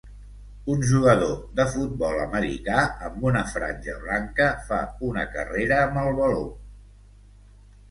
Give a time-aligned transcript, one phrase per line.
[0.75, 4.81] un jugador de futbol americà amb una franja blanca fa
[5.13, 6.43] una carrera amb el baló.